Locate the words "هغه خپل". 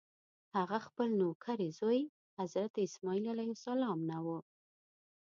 0.55-1.07